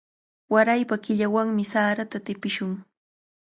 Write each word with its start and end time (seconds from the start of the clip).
Waraypa 0.53 0.95
killawanmi 1.03 1.63
sarata 1.75 2.17
tipishun. 2.29 2.73